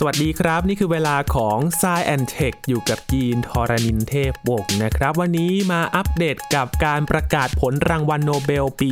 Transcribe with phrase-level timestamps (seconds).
[0.00, 8.90] สวัสดีครับ นี่คือเวลาของ s ซแอนเทคอยู่กับยีนทอรานินเทพวงศ์นะครับ วันนี้มาอัปเดตกับการประกาศผลรางวัลโนเบลปี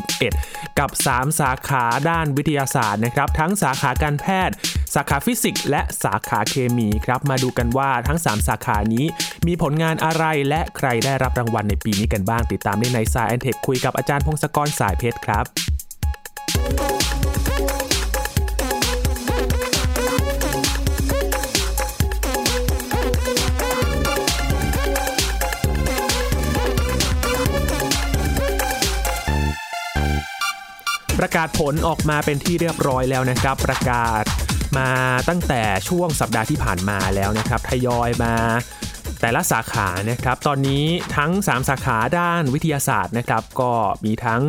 [0.00, 4.54] 2021 กับ 3 สาขาด้านวิทยาศาสตร์นะครับ ทั้งสาขาการแพทย์
[4.94, 9.06] สาขาฟิสิกส์และสาขาเคมีครับ มาดูกันว่าทั้ง 3 สาขานี้
[9.46, 16.91] มีผลงานอะไรและใครได้รับรางวัลในปีนี้กันบ้างติดตามได้ใน s ซแอนเทคคุยกับอาจารย์พงศกรสายเพชรครับ
[31.24, 34.24] ประกาศผลออกมาเป็นที่เรียบร้อยแล้วนะครับ ประกาศ
[34.78, 34.90] มา
[35.28, 38.34] ตั้งแต่ช่วงสัปดาห์ที่ผ่านมาแล้วนะครับทยอยมา
[39.20, 40.84] แต่ละสาขานะครับ ตอนนี้
[41.16, 43.72] ทั้ง 3 สาขาด้านวิทยาศาสตร์นะครับ ก็
[44.04, 44.42] มีทั้ง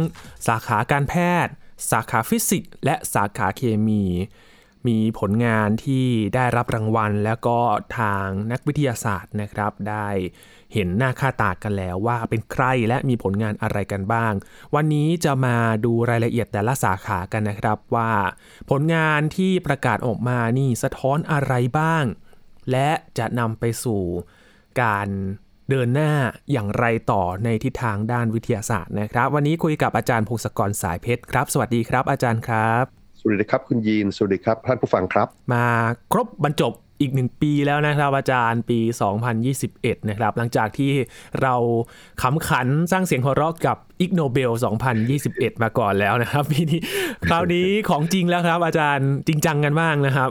[0.47, 1.13] สาขาการแพ
[1.45, 1.53] ทย์
[1.91, 4.03] สาขาฟิสิกส์และสาขาเคมี
[4.87, 6.05] มีผลงานที่
[6.35, 7.57] ได้รับรางวัล แล้วก็
[7.99, 10.07] ทางนักวิทยาศาสตร์นะครับ ได้
[10.73, 14.33] เห็นหน้าค่าตากันแล้วว่าเป็นใครและมีผลงานอะไรกันบ้าง
[14.75, 18.11] วันนี้จะมาดูรายละเอียดแต่ละสาขากันนะครับว่า
[18.69, 22.05] ผลงานที่ประกาศออกมานี่สะท้อนอะไรบ้าง
[22.71, 24.03] และจะนำไปสู่
[24.81, 25.07] การ
[25.69, 26.11] เดินหน้า
[26.51, 35.65] อย่างไรต่อในทิศทางด้านวิทยาศาสตร์นะครับ วันนี้คุยกับอาจารย์พงศกรสายเพชรครับ สวัสดีครับอาจารย์ครับ สวัสดีครับคุณยีน สวัสดีครับท่านผู้ฟังครับ มา
[36.11, 38.79] ครบบรรจบอีกหนึ่งปีแล้วนะครับอาจารย์ปี
[39.43, 40.91] 2021 นะครับ หลังจากที่
[41.41, 41.55] เรา
[42.21, 44.51] ขำขันสร้างเสียงหัวเราะกับอิกโนเบล
[45.07, 46.79] 2021 มาก่อนแล้วนะครับปีนี้
[47.29, 50.29] คราวนี้ของจริงแล้วครับ อาจารย์จริงจังกันบ้างนะครับ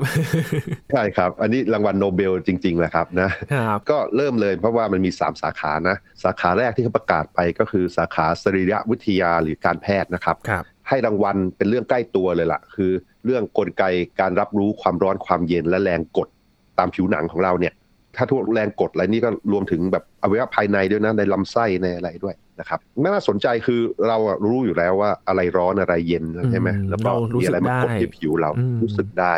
[0.93, 3.31] ใช่ครับ อันนี้รางวัลโนเบลจริงๆแหละครับนะ
[3.69, 12.91] ครับก็เริ่มเลยเพราะว่ามันมี 3 สาขานะ สาขาแรกที่เขาประกาศไปก็คือสาขาสรีรวิทยาหรือการแพทย์นะครับครับให้รางวัลเป็นเรื่องใกล้ตัวเลยล่ะ คือ
[13.25, 13.85] เรื่องกลไก
[14.21, 16.29] การรับรู้ความร้อนความเย็นและแรงกด
[16.79, 17.75] ตามผิวหนังของเราเนี่ย
[18.17, 29.35] ถ้าทุกแรงกดอะไรนี่ก็รวมถึงแบบอวัยวะภายในด้วยนะในลำไส้ในอะไรด้วยนะครับน่าสนใจคือเราอะรู้อยู่แล้วว่าอะไรร้อนอะไรเย็นใช่ไหมอืมแล้วก็เรารู้มีสึกอะไรมากดได้ที่ผิวเราอืมรู้สึกได้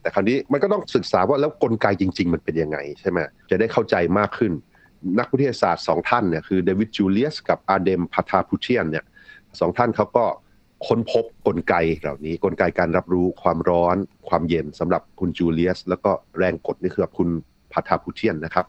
[0.00, 3.18] แต่คราวนี้มันก็ต้องศึกษาว่าแล้วกลไกจริง ๆ มันเป็นยังไงใช่ไหม
[3.50, 4.52] จะได้เข้าใจมากขึ้น
[5.18, 9.04] นักวิทยาศาสตร์สองท่านเนี่ยคือเดวิดจูเลียสกับอาเดมพาทาพูเชียนเนี่ย
[9.60, 10.24] สองท่านเขาก็
[10.86, 13.96] ค้นพบกลไกเหล่านี้ กลไกการรับรู้ความร้อน
[14.28, 17.28] ความเย็นสำหรับคุณจูเลียส แล้วก็แรงกดนี่คือกับคุณ
[17.72, 18.66] พาทาพูเชียนนะครับ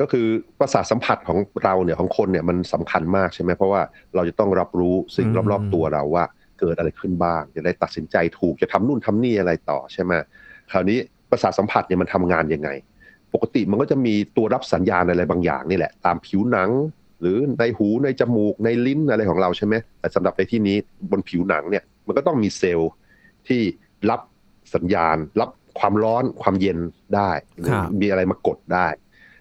[0.00, 0.26] ก็คือ
[0.58, 3.82] ประสาทสัมผัสของเราเนี่ยของคนเนี่ยมันสำคัญมากใช่ไหมเพราะว่า
[4.14, 6.24] เราจะต้องรับรู้สิ่งรอบๆตัวเราว่า
[6.60, 10.12] เกิดอะไรขึ้นบ้าง จะได้ตัดสินใจถูกจะทำนู่นทำนี่อะไรต่อใช่ไหม
[10.70, 10.98] คราวนี้
[11.30, 12.68] ประสาทสัมผัสเนี่ยมันทำงานยังไง
[13.34, 16.70] ปกติมันก็จะมีตัวรับสัญญาณอะไรบางอย่างนี่แหละ ตามผิวหนัง
[17.20, 20.76] หรือในหูในจมูกในลิ้นอะไรของเราใช่ไหมแต่สำหรับในที่นี้
[21.10, 22.90] บนผิวหนังเนี่ยมันก็ต้องมีเซลล์
[23.48, 23.62] ที่
[24.10, 24.20] รับ
[24.74, 26.78] สัญญาณ รับความร้อนความเย็น
[27.14, 28.86] ได้หรือครับมีอะไรมากดได้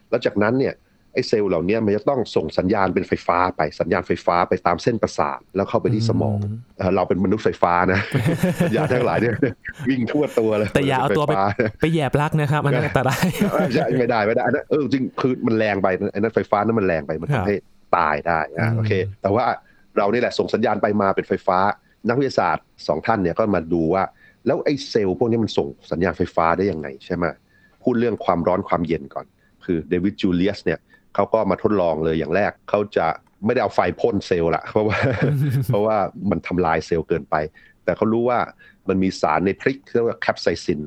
[0.10, 0.74] แล้วจากนั้นเนี่ย
[1.14, 6.38] ไอ้เซลล์เหล่านี้มันจะต้องส่งสัญญาณเป็นไฟฟ้าไปสัญญาณไฟฟ้าไปตามเส้นประสาทแล้วเข้าไปที่สมอง
[6.78, 8.00] เอ่อเราเป็นมนุษย์ไฟฟ้านะ
[8.62, 9.36] สัญญาณทั้งหลายเนี่ย
[9.90, 11.46] วิ่งทั่วตัวเลยแต่อย่าเอาตัวไปฟฟ้
[11.82, 13.28] ไปแยบลักนะครับมันอันตราย
[13.74, 17.56] ใช่ไม่ได้ไม่ได้อันนั้นเออจริงคือมันแรงไปไอ้นั้นไฟฟ้านั้นมันแรงไปมันครับทำให้
[17.98, 18.92] ตายได้อือะมโอเค
[19.22, 19.44] แต่ว่า
[19.98, 21.58] เรานี่แหละส่งสัญญาณไปมาเป็นไฟฟ้า
[22.08, 24.04] นักวิทยาศาสตร์สองท่านเนี่ยก็มาดูว่า
[24.46, 27.26] แล้วไอ้เซลล์พวกนี้มันส่งสัญญาณไฟฟ้าได้ยังไงใช่ไหม
[27.84, 29.26] พูดเรื่องความร้อนความเย็นก่อน
[29.66, 30.80] คือเดวิดจูเลียสเนี่ย
[31.16, 33.08] เขาก็มาทดลองเลยอย่างแรกเขาจะ
[33.46, 34.98] ไม่ได้เอาไฟพ่นเซลล์ละเพราะว่า
[35.68, 35.98] เพราะว่า
[36.30, 37.36] มันทำลายเซลล์เกินไป
[37.84, 38.40] แต่เขารู้ว่า
[38.90, 40.82] มันมีสารในพริกเรียกว่าแคปไซซิน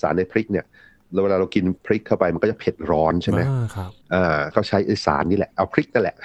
[0.00, 0.66] สารในพริกเนี่ย
[1.12, 6.16] แล้วเวลาเรากินพริกเข้าไปมันก็จะเผ็ดร้อนใช่ไหมอ่าครับอ่าเขาใช้ไอสารนี่แหละเอาพริกนั่นแหละ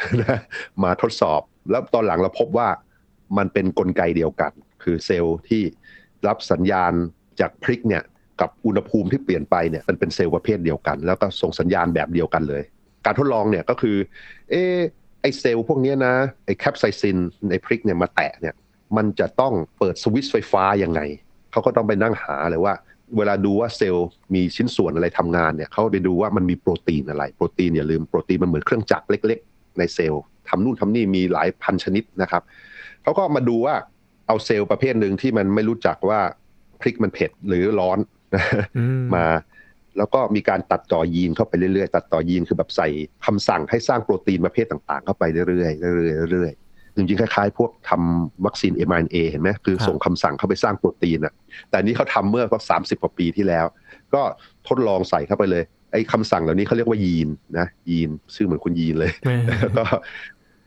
[0.84, 2.68] มาทดสอบ แล้วตอนหลังเราพบว่า
[3.38, 4.52] มันเป็นกลไกเดียวกัน
[4.84, 5.64] คือเซลล์ที่
[6.28, 6.94] รับสัญญาณ
[7.40, 8.04] จากพริกเนี่ย
[8.42, 12.64] กับอุณหภูมิที่เปลี่ยนไปเนี่ยมันเป็นเซลล์ประเภทเดียวกัน แล้วก็ส่งสัญญาณแบบเดียวกันเลย
[13.06, 13.98] การทดลองเนี่ยก็คือ
[14.50, 14.78] เออ
[15.22, 16.14] ไอเซลล์พวกเนี้ยนะ
[16.46, 17.18] ไอแคปไซซิน
[17.50, 18.56] ในพริกเนี่ยมาแตะเนี่ย
[18.98, 21.02] มันจะต้องเปิดสวิตช์ไฟฟ้ายังไง
[21.52, 22.74] เขาก็ต้องไปนั่งหาเลยว่า
[23.18, 32.44] เวลาดูว่าเซลล์มีชิ้นส่วนอะไรทำงานเนี่ยเขาไปดูว่ามันมีโปรตีนอะไร โปรตีนอย่าลืมโปรตีนมันเหมือนเครื่องจักรเล็ก ๆ ในเซลล์ทำนู่นทำนี่มีหลายพันชนิดนะครับ
[33.04, 33.76] เขาก็มาดูว่า
[34.28, 36.20] เอาเซลล์ประเภทหนึ่งที่มันไม่รู้จักว่า
[36.82, 38.00] พริกมันเผ็ดหรือร้อน
[38.78, 38.86] อื
[39.16, 39.26] มา
[39.98, 42.88] แล้วก็มีการตัดต่อยีนเข้าไปเรื่อยๆ ตัดต่อยีนคือแบบใส่
[43.26, 45.70] คำสั่งให้สร้างโปรตีนประเภทต่างๆ เข้าไปเรื่อยๆเรื่อ
[46.28, 51.34] ยๆเรื่อยๆจริงๆคล้ายๆ พวกทำวัคซีน mRNA เห็นไหมคือส่งคำสั่งเข้าไปสร้างโปรตีนอะ
[51.70, 53.66] แต่อันนี้เขาทำเมื่อก็สามสิบกว่าปีที่แล้ว
[54.14, 54.22] ก็
[54.68, 59.12] ทดลองใส่เข้าไปเลยไอ้คำสั่งเหล่านี้เขาเรียกว่ายีนนะยีนชื่อเหมือนคุณยีนเลย
[59.60, 59.84] แล้วก็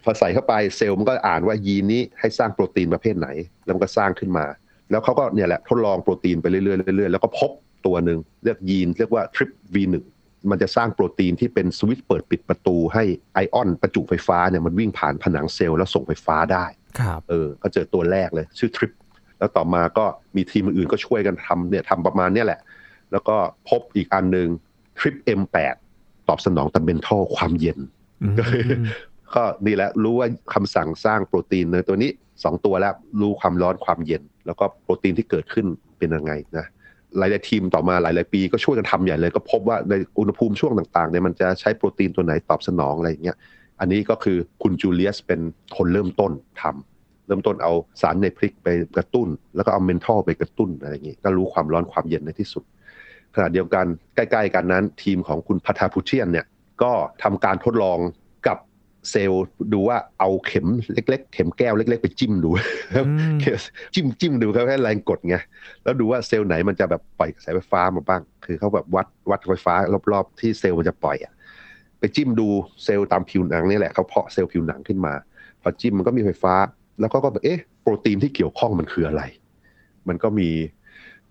[0.05, 3.29] พอใส่เข้าไปเซลล์มันก็อ่านว่ายีนนี้ให้สร้างโปรตีนประเภทไหน
[3.65, 4.45] แล้วมันก็สร้างขึ้นมา
[4.91, 7.51] แล้วเขาก็เนี่ยแหละทดลองโปรตีนไปเรื่อยๆเรื่อยๆแล้วก็พบ
[7.87, 9.95] ตัวหนึ่งเรียกยีนเรียกว่า TRIP V1
[10.51, 16.65] มันจะสร้างโปรตีนที่เป็นสวิตช์เปิดปิดประตูให้ไอออนประจุไฟฟ้าเนี่ยมันวิ่งผ่านผนังเซลล์แล้วส่งไฟฟ้าได้
[17.01, 18.93] ครับเออก็เจอตัวแรกเลยชื่อ TRIP
[19.39, 20.05] แล้วต่อมาก็
[20.37, 22.61] มีทีมอื่นๆก็ช่วยกันทำเนี่ยทำประมาณเนี้ยแหละ
[23.13, 23.37] แล้วก็
[23.69, 24.49] พบอีกอันหนึ่ง
[24.99, 25.77] TRIP M8
[26.29, 27.79] ตอบสนองต่อเมนทัลความเย็น
[28.23, 28.63] อืมก็คือ
[29.35, 32.11] ก็นี่แหละรู้ว่าคำสั่งสร้างโปรตีนในตัวนี้
[32.45, 35.67] สองตัวแล้วรู้ความร้อนความเย็น แล้วก็โปรตีนที่เกิดขึ้น
[35.99, 36.67] เป็นยังไงนะ
[37.19, 43.37] หลาย ๆ ทีมต่อมาหลาย ๆ ปีก็ช่วยกันทำใหญ่เลย ก็พบว่าในอุณหภูมิช่วงต่าง ๆ เนี่ยมันจะใช้โปรตีนตัวไหนตอบสนองอะไรอย่างเงี้ย
[43.81, 45.41] อันนี้ก็คือคุณจูเลียสเป็น
[45.77, 46.33] คนเริ่มต้น
[46.63, 52.65] ทำเริ่มต้นเอาสารในพริกไปกระตุ้น แล้วก็เอาเมนทอลไปกระตุ้นอะไรอย่างงี้ก็รู้ความร้อนความเย็นในที่สุด
[53.35, 56.47] ขณะเดียวกันใกล้ ๆ กันนั้น ทีมของคุณพัทาพุเชียนเนี่ย
[56.83, 56.93] ก็
[57.23, 57.99] ทำการทดลอง
[59.11, 62.51] เซลล์ดูว่าเอาเข็มเล็ก ๆ เข็มแก้วเล็ก ๆ ไปจิ้มดู
[62.95, 63.01] อื
[63.37, 63.39] ม
[63.95, 65.37] จิ้มจิ้มดูเขาแค่แรงกดไง
[65.83, 69.75] แล้วดูว่าเซลล์ไหนมันจะแบบปล่อยกระแสไฟฟ้ามาบ้าง คือเขาแบบวัดวัดไฟฟ้า
[70.13, 71.33] รอบๆ ที่เซลล์มันจะปล่อยอะ
[71.99, 72.49] ไปจิ้มดู
[72.85, 75.13] เซลล์ตามผิวหนังนี่แหละเขาเพาะเซลล์ผิวหนังขึ้นมา
[75.63, 76.55] พอจิ้มมันก็มีไฟฟ้า
[77.01, 79.23] แล้วก็ก็แบบเอ๊ะโปรตีนที่เกี่ยวข้องมันคืออะไร
[80.09, 80.51] มันก็มี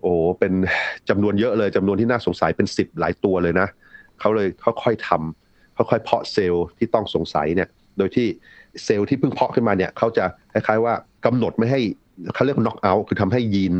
[0.01, 0.53] โอ้เป็น
[1.09, 3.67] จำนวนเยอะเลยจำนวนที่น่าสงสัยเป็นสิบหลายตัวเลยนะ
[4.19, 5.50] เขาเลยค่อยๆทำ
[5.89, 8.27] ค่อยๆเพาะเซลล์ที่ต้องสงสัยเนี่ย โดยที่
[8.83, 10.93] เซลล์ที่เพิ่งเพาะขึ้นมาเนี่ยเขาจะคล้ายๆว่า
[11.25, 11.81] กำหนดไม่ให้
[12.33, 13.73] เขาเรียก knock out คือทำให้ยีน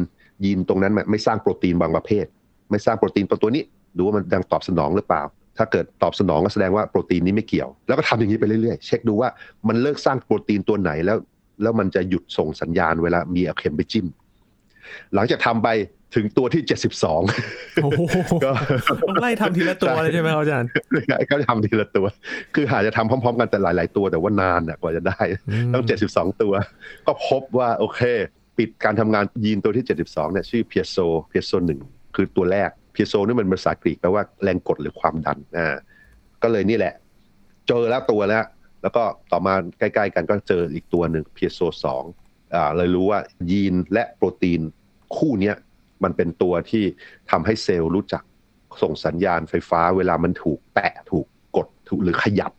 [0.46, 2.26] ยีนตรงนั้นไม่สร้างโปรตีนบางประเภท
[2.72, 3.64] ไม่สร้างโปรตีนตัวนี้
[3.98, 5.24] ดูว่ามันดังตอบสนองหรือเปล่า
[5.58, 9.30] ถ้าเกิดตอบสนองก็แสดงว่าโปรตีนนี้ไม่เกี่ยว แล้วก็ทำอย่างนี้ไปเรื่อยๆ เช็คดูว่า
[9.68, 11.18] มันเลิกสร้างโปรตีนตัวไหนแล้ว
[11.62, 14.08] แล้วมันจะหยุดส่งสัญญาณเวลามีอาเข็มไปจิ้ม
[15.16, 15.70] หลังจากทำไป
[16.16, 16.64] ถึงตัวที่
[17.20, 18.02] 72โอ้โห
[18.46, 18.52] ก็
[19.02, 20.70] ต้องไล่ทำทีละตัวเลยใช่ไหมครับอาจารย์
[21.32, 22.06] ก็ทำทีละตัว
[22.56, 25.22] คืออาจจะทำพร้อม ๆ กันแต่หลาย ๆ ตัวแต่ว่านานน่ะกว่าจะได้
[25.74, 26.54] ต้อง 72 ตัว
[27.08, 28.02] ก็พบว่าโอเค
[28.58, 30.98] ปิดการทำงานยีนตัวที่ 72เนี่ยชื่อเพียโซ
[31.30, 31.82] เพียโซหนึ่ง
[32.16, 35.76] คือตัวแรกเพียโซนี่มันเป็นภาษากรีกแปลว่าแรงกดหรือความดันอ่า
[36.44, 36.94] ก็เลยนี่แหละ
[37.68, 38.44] เจอแล้วตัวแล้ว
[38.82, 42.04] แล้วก็ต่อมาใกล้ ๆ กันก็เจออีกตัวหนึ่งเพียโซสอง
[42.56, 43.20] อ่าเลยรู้ว่า
[43.52, 44.62] ยีนและโปรตีน
[45.18, 45.56] คู่เนี้ย
[46.04, 46.84] มันเป็นตัวที่
[47.32, 48.24] ทำให้เซลล์รู้จัก
[48.82, 51.26] ส่งสัญญาณไฟฟ้า เวลามันถูกแตะถูก
[51.56, 52.52] กดถูกหรือขยับ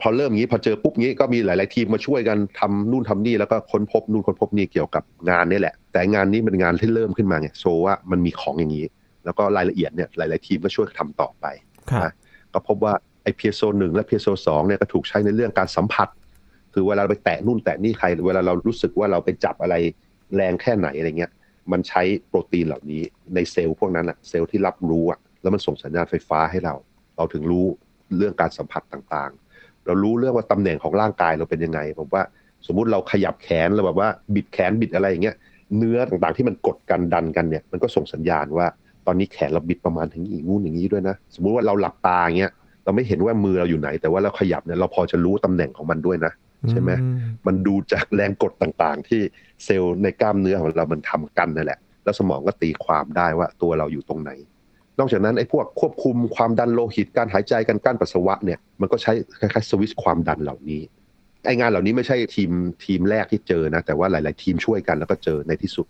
[0.00, 8.86] พอเริ่มงี้พอเจอปุ๊บงี้ก็มีหลาย ๆ ทีมมาช่วยกันทำนู่นทำนี่แล้วก็ค้นพบนู่นค้นพบนี่เกี่ยวกับงานนี่แหละ แต่งานนี้เป็นงานที่เริ่มขึ้นมาไงโชว์ว่ามันมีของอย่างนี้
[9.24, 11.46] แล้วก็รายละเอียดเนี่ยหลาย ๆ ทีมก็ช่วยทำต่อไป
[11.90, 12.12] ครับนะ
[12.52, 12.92] ก็พบว่า
[13.22, 16.08] ไอเพียโซหนึ่งและเพียโซสองเนี่ยก็ถูกใช้ในเรื่องการสัมผัส
[16.74, 19.74] คือเวลาเราไปแตะนู่นแตะนี่ใคร เวลาเรารู้สึกว่าเราไปจับอะไร
[20.36, 21.32] แรงแค่ไหนอะไรเงี้ย
[21.72, 23.02] มันใช้โปรตีนเหล่านี้
[23.34, 26.74] ในเซลล์พวกนั้นอะเซลล์ที่รับรู้อะแล้วมันส่งสัญญาณไฟฟ้าให้เรา
[27.16, 27.66] เราถึงรู้
[28.16, 32.22] เรื่องการสัมผัสต่างๆ เรารู้เรื่องว่าตำแหน่งของร่างกายเราเป็นยังไงผมว่า
[32.66, 35.36] สมมุติเราขยับแขนเราแบบว่าบิดแขนบิดอะไรอย่างเงี้ย
[35.76, 38.66] เนื้อต่างๆที่มันกดกันดันกันเนี่ยมันก็ส่งสัญญาณว่า
[39.06, 42.52] ตอนนี้แขนเราบิดประมาณถึงอย่างงู้นอย่างนี้ด้วยนะ สมมุติว่าเราหลับตาอย่างเงี้ย
[42.84, 46.32] เราไม่เห็นว่ามือเราอยู่ไหน แต่ว่าเราขยับเนี่ยเราพอจะรู้ตำแหน่งของมันด้วยนะ
[46.70, 47.06] ใช่ไหมอื
[47.46, 49.20] มันดูจากแรงกดต่างๆ ที่
[49.64, 54.30] เซลล์ในกล้ามเนื้อของเรามันทำกันนั่นแหละ แล้วสมองก็ตีความได้ว่าตัวเราอยู่ตรงไหน
[54.98, 60.82] นอกจากนั้นไอ้พวกควบคุมความดันโลหิตการหายใจการกั้นปัสสาวะเนี่ยมันก็ใช้คล้ายๆสวิตช์ความดันเหล่านี้
[61.46, 62.50] ไองานเหล่านี้ไม่ใช่ทีม
[62.84, 65.86] ทีมแรกที่เจอนะแต่ว่าหลาย ๆ ทีมช่วยกันแล้วก็เจอในที่สุด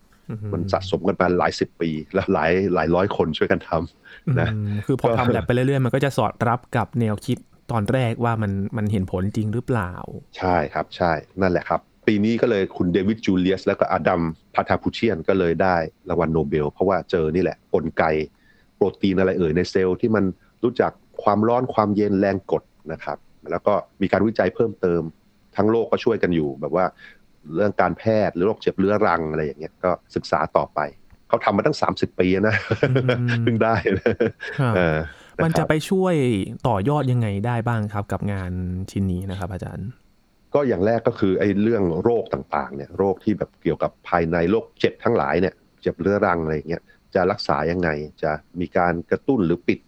[0.53, 7.39] มันสะสมกันมาหลายสิบปี แล้วหลายหลายร้อยคนช่วยกันทำนะอืมคือพอทำแล็บไปเรื่อย ๆ มันก็จะสอดรับกับแนวคิด
[7.71, 9.93] ตอนแรกว่ามันมันเห็นผลจริงหรือเปล่า
[10.39, 14.23] ใช่ครับใช่นั่นแหละครับ ปีนี้ก็เลยคุณเดวิดจูเลียส แล้วก็อาร์เด็ม
[14.55, 15.77] พาทาพูเชียนก็เลยได้
[16.09, 18.05] รางวัลโนเบล เพราะว่าเจอนี่แหละกลไก
[18.77, 20.25] โปรตีนอะไรเอ่ยในเซลล์ที่มัน
[20.65, 20.93] รู้จัก
[21.23, 23.19] ความร้อนความเย็นแรงกดนะครับ
[23.51, 25.03] แล้วก็มีการวิจัยเพิ่มเติม
[25.57, 26.85] ทั้งโลกก็ช่วยกันอยู่ แบบว่า
[27.55, 30.81] เรื่องการแพทย์หรือโรคเจ็บเรื้อรังอะไรอย่างเงี้ยก็ศึกษาต่อไป
[31.29, 32.57] เขาทำมาตั้ง 30 ปีนะ
[33.19, 34.15] อืมเพิ่งได้นะ
[34.61, 34.99] ครับเออ
[35.45, 36.15] มันคจะรับไปช่วย
[36.69, 38.53] ต่อยอดยังไงได้บ้างครับ กับงาน
[38.91, 39.89] ชิ้นนี้นะครับ อาจารย์
[40.55, 46.83] ก็อย่างแรกก็คือไอ้เรื่องโรคต่างๆ เนี่ย โรคที่แบบเกี่ยวกับภายในโรคเจ็บทั้งหลายเนี่ย เจ็บเรื้อรังอะไรอย่างเงี้ย
[47.15, 47.89] จะรักษายังไง
[48.23, 49.79] จะมีการกระตุ้นหรือปิด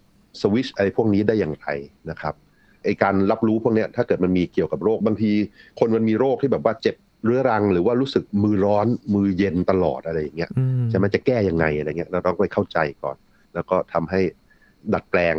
[0.41, 1.67] สวิตชอะไรพวกนี้ได้อย่างไร
[2.09, 2.33] นะครับ
[2.83, 5.31] ไอการรับรู้พวกเนี้ยถ้าเกิดมันมีเกี่ยวกับโรคบางที
[5.79, 13.15] คนมันมีโรคที่แบบว่าเจ็บเรื้อรัง หรือว่ารู้สึกมือร้อนมือเย็นตลอดอะไรอย่างเงี้ยอืมจะมันจะแก้ยังไงอะไรเงี้ยเราต้องไปเข้าใจก่อน
[13.53, 14.21] แล้วก็ทำให้
[14.93, 15.35] ดัดแปลง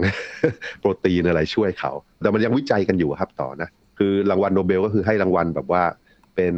[0.80, 1.92] โปรตีนอะไรช่วยเขา
[2.22, 3.68] แต่มันยังวิจัยกันอยู่ครับต่อนะ
[3.98, 5.82] คือรางวัลโนเบลก็คือให้รางวัลแบบว่า
[6.36, 6.54] เป็น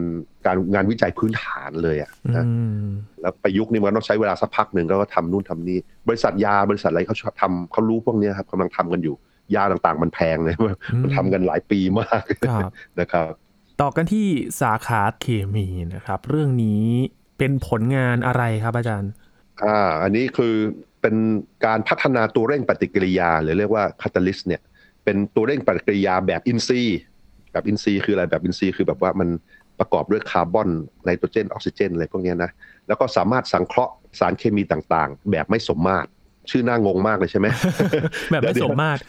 [0.46, 2.44] การงานวิจัยพื้นฐานเลยอะอืนะ
[2.82, 2.84] ม
[3.20, 9.14] แล้วประยุกต์นี่มันต้องใช้เวลาสักพักหนึ่งก็ทำนู่นทำนี่ บริษัทยาบริษัทอะไรเขาชอบทำเขารู้พวกเนี้ยครับกำลังทำกันอยู่
[9.54, 10.54] ยาต่างๆ มันแพงเลย
[11.02, 12.70] มันทำกันหลายปีมากครับ
[13.00, 13.32] นะครับ
[13.80, 14.26] ต่อกันที่
[14.60, 16.82] สาขาเคมีนะครับ เรื่องนี้
[17.38, 19.10] เป็นผลงานอะไรครับอาจารย์
[19.64, 20.54] อ่าอันนี้คือ
[21.02, 21.16] เป็น
[21.66, 24.60] การพัฒนาตัวเร่งปฏิกิริยา หรือเรียกว่าคาตาลิสเนี่ย
[25.04, 26.98] เป็นตัวเร่งปฏิกิริยาแบบอินทรีย์
[27.52, 29.28] แบบอินทรีย์คืออะไรแบบอินทรีย์คือแบบว่ามัน
[29.78, 30.68] ประกอบด้วยคาร์บอน
[31.04, 32.50] ไนโตรเจนออกซิเจนอะไรพวกนี้นะ
[32.88, 36.08] แล้วก็สามารถสังเคราะห์สารเคมีต่างๆ แบบไม่สมมาตร
[36.50, 37.46] ชื่อน่างงมากเลยใช่ไหม
[38.30, 39.00] แบบไม่สมมาตร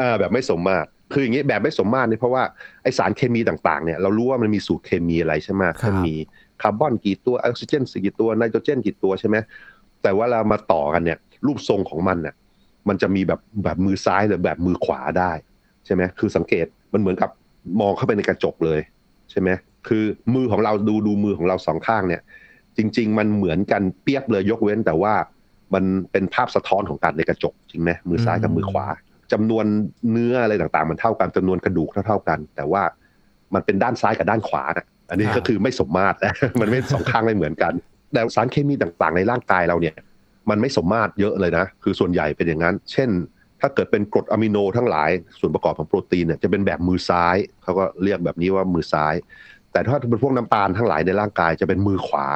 [0.00, 2.42] อ่าแบบไม่สมมาตรคืออย่างนี้แบบไม่สมมาตรเนี่ยเพราะว่า
[2.82, 6.14] ไอสารเคมีต่างๆเนี่ยเรารู้ว่ามันมีสูตรเคมีอะไรใช่ไหมมันมี
[6.62, 9.36] คาร์บอนกี่ตัวออกซิเจนกี่ตัวไนโตรเจนกี่ตัวใช่ไหม
[10.02, 12.34] แต่ว่าเรามาต่อกันเนี่ย รูปทรงของมันเนี่ย
[12.88, 15.32] มันจะมีแบบแบบมือซ้ายหรือแบบมือขวาได้
[15.86, 17.30] ใช่ไหมคือสังเกตมันเหมือนกับ
[17.80, 18.80] มองเข้าไปในกระจกเลย
[19.30, 19.50] ใช่ไหม
[19.88, 20.04] คือ
[20.34, 22.22] มือของเราดูดูมือของเราสองข้างเนี่ย
[22.76, 25.14] จริง ๆ มันเหมือนกันเปียบเลยยกเว้นแต่ว่า
[25.74, 28.86] มันเป็นภาพสะท้อนของการในกระจกจริงไหมมือซ้ายกับมือขวา
[29.32, 29.64] จำนวน
[30.10, 32.82] เนื้ออะไรต่างๆ มันเท่ากันจำนวนกระดูกเท่าๆกัน แต่ว่า
[33.54, 36.16] มันเป็นด้านซ้ายกับด้านขวานะอันนี้ก็คือไม่สมมาตร
[36.60, 37.72] มันไม่สองข้างไม่เหมือนกัน
[38.12, 39.94] แต่สารเคมีต่างๆ ในร่างกายเราเนี่ย
[40.50, 43.08] มันไม่สมมาตรเยอะเลยนะ คือส่วนใหญ่เป็นอย่างนั้น เช่น
[43.60, 49.14] ถ้าเกิดเป็นกรดอะมิโนทั้งหลาย ส่วนประกอบของโปรตีนเนี่ยจะเป็นแบบมือซ้าย เขาก็เรียกแบบนี้ว่ามือซ้าย
[49.72, 52.26] แต่ถ้าเป็นพวกน้ำตาลทั้งหลายในร่างกายจะเป็นมือขวา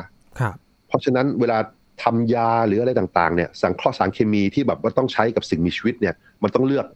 [0.41, 0.55] ครับ
[0.89, 1.59] เพราะฉะนั้นเวลา
[2.03, 6.87] ทำยาหรืออะไรต่างๆเนี่ยสังเคราะห์สารเคมีที่แบบว่าต้องใช้กับสิ่งมีชีวิตเนี่ยมันต้องเลือก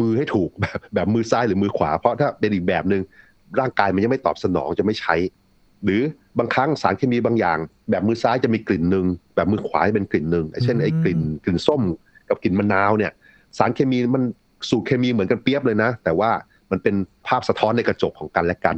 [0.00, 3.02] มือให้ถูกแบบแบบมือซ้ายหรือมือขวา เพราะถ้าเป็นอีกแบบหนึ่ง
[3.60, 5.14] ร่างกายมันยังไม่ตอบสนองจะไม่ใช้
[5.84, 6.00] หรือ
[6.38, 7.58] บางครั้งสารเคมีบางอย่าง
[7.90, 11.82] แบบมือซ้ายจะมีกลิ่นหนึ่งแบบมือขวาเป็นกลิ่นหนึ่งเช่นไอ้กลิ่นกลิ่นส้ม
[12.28, 13.12] กับกลิ่นมะนาวเนี่ย
[13.58, 14.22] สารเคมีมัน
[14.70, 16.30] สูตรเคมีเหมือนกันเปียบเลยนะ แต่ว่า
[16.70, 16.94] มันเป็น
[17.26, 18.74] ภาพสะท้อนในกระจกของกันและกัน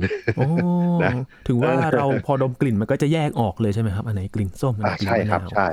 [1.04, 1.12] นะ
[1.48, 5.66] ถึงว่าเราพอดมกลิ่นมันก็จะแยกออกเลยใช่ไหมครับอันไหนกลิ่นส้มอันไหนกลิ่นใช่ครับใช่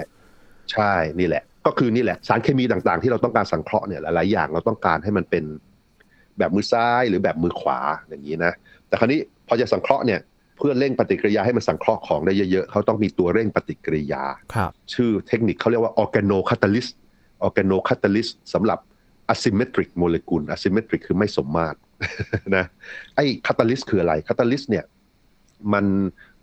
[0.72, 5.44] ใช่นี่แหละ ก็คือนี่แหละสารเคมีต่างๆ ที่เราต้องการสังเคราะห์เนี่ยหลายๆอย่างเราต้องการให้มันเป็น
[6.38, 8.54] แบบมือซ้ายหรือแบบมือขวาอย่างนี้นะ
[8.88, 10.20] แต่คราวนี้พอจะสังเคราะห์เนี่ย
[10.58, 14.24] เพื่อเร่งปฏิกิริยาให้มันสังเคราะห์ของได้เยอะๆเขาต้องมีตัวเร่งปฏิกิริยา
[14.94, 16.88] ชื่อเทคนิคเขาเรียกว่า organocatalyst
[17.44, 18.80] organocatalyst สำหรับ
[19.34, 21.78] asymmetric โมเลกุล asymmetric คือไม่สมมาตร
[22.56, 22.66] นะ
[23.16, 24.86] ไอ้ catalyst คืออะไร catalyst เนี่ย
[25.74, 25.86] มัน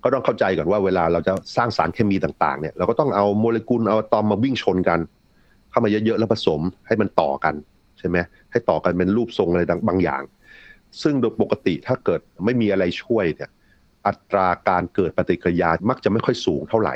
[0.03, 5.01] ก็ต้องเข้าใจก่อนว่าเวลาเราจะสร้างสารเคมีต่างๆเนี่ยเราก็ต้องเอาโมเลกุลเอาอะตอมมาวิ่งชนกัน
[5.71, 7.55] เข้ามาเยอะๆแล้วผสมให้มันต่อกัน
[7.99, 8.17] ใช่ไหม
[8.51, 10.23] ให้ต่อกันเป็นรูปทรงอะไรบางอย่าง
[11.03, 13.51] ซึ่งโดยปกติถ้าเกิดไม่มีอะไรช่วยเนี่ย
[14.07, 16.95] อัตราการเกิดปฏิกิริยามักจะไม่ค่อยสูงเท่าไหร่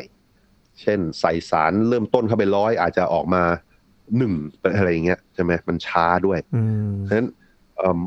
[0.80, 3.42] เช่นใส่สารเริ่มต้นเข้าไปร้อยอาจจะออกมา
[4.16, 4.32] หนึ่ง
[4.76, 7.28] อะไรอย่างเงี้ยใช่ไหมมันช้าด้วยเพราะฉะนั้น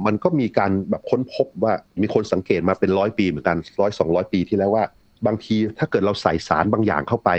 [0.05, 4.83] มันก็มีการแบบค้นพบว่ามีคนสังเกตมาเป็นร้อยปีเหมือนกันร้อยสองร้อยปีที่แล้วว่า
[5.27, 7.29] บางทีถ้าเกิดเราใส่สารบางอย่างเข้าไป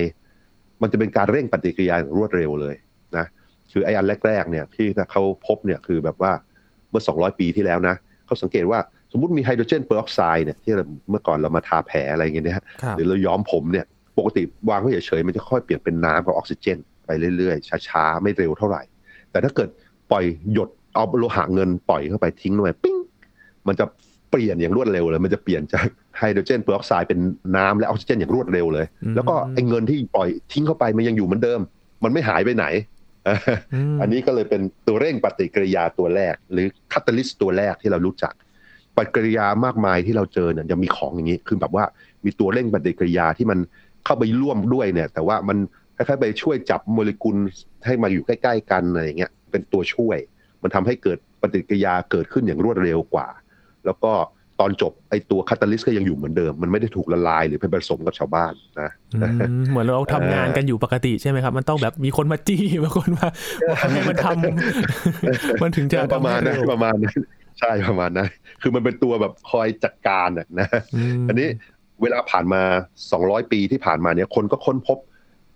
[0.83, 2.77] มันจะเป็นการเร่งปฏิกิริยารวดเร็วเลย
[3.17, 3.27] นะ
[3.73, 6.33] คือไอ้อันแรกๆเนี่ยที่เขาพบเนี่ยคือแบบว่า
[6.91, 7.95] เมื่อ200ปีที่แล้วนะ
[8.27, 8.81] เขาสังเกตว่า
[9.13, 10.73] สมมติมีไฮโดรเจนเปอร์ออกไซด์เนี่ยที่
[11.11, 12.65] เมื่อก่อนเรามาทาแผลอะไรเงี้ยนะ
[12.97, 13.87] หรือเราย้อมผมเนี่ย
[14.19, 18.83] ปกติวางไว้เฉยๆมันจะค่อยเปลี่ยนเป็นน้ำกับออกซิเจน ไปเรื่อยๆ ช้าๆ ไม่เร็วเท่าไหร่
[19.31, 19.69] แต่ถ้าเกิด
[20.11, 22.97] ปล่อยหยดเอาโลหะเงินปล่อยเข้าไปทิ้งลงไปปิ้ง
[23.69, 23.85] มันจะ
[24.31, 25.87] เปลี่ยนอย่างรวดเร็วเลย มันจะเปลี่ยนจาก
[26.19, 27.21] ไฮโดรเจนเปอร์ออกไซด์เป็น
[27.57, 31.61] น้ำและออกซิเจนอย่างรวดเร็วเลย แล้วก็ไอ้เงินที่ปล่อยทิ้งเข้าไปมันยังอยู่เหมือนเดิม
[32.05, 32.67] มันไม่หายไปไหน
[34.01, 38.40] อันนี้ก็เลยเป็นตัวเร่งปฏิกิริยาตัวแรก หรือ catalyst ตัวแรกที่เรารู้จักป
[39.05, 41.85] ฏิกิริยามากมายที่เราเจอเนี่ยยังมีของอย่างนี้ คือแบบว่า
[42.25, 43.59] มีตัวเร่งปฏิกิริยาที่มัน
[44.05, 45.59] เข้าไปร่วมด้วยเนี่ย แต่ว่ามัน
[45.97, 47.37] คล้ายๆไปช่วยจับโมเลกุล
[47.87, 50.19] ให้มาอยู่ใกล้ ๆ กันอะไรเงี้ยเป็นตัวช่วย
[50.63, 53.29] มันทำให้เกิดปฏิกิริยาเกิดขึ้นอย่างรวดเร็วกว่า
[53.87, 54.13] แล้วก็
[54.61, 58.91] ตอนจบไอตัวคาตาลิสก็ยังอยู่เหมือนเดิม มันไม่ได้ถูกละลายหรือไปผสมกับชาวบ้านนะ
[59.71, 63.29] เหมือนเราทำงานกันอยู่ปกติใช่ไหมครับ มันต้องแบบมีคนมาจี้มาคนมา
[63.93, 67.19] ให้มันทำมันถึงจะประมาณนั้นประมาณนั้น
[67.61, 68.29] ใช่ประมาณนั้น
[68.63, 70.29] คือมันเป็นตัวแบบคอยจัดการ
[70.61, 70.69] นะ
[71.29, 71.49] อันนี้
[72.03, 72.63] เวลาผ่านมา
[73.07, 74.99] 200 ปีที่ผ่านมาเนี่ยคนก็ค้นพบ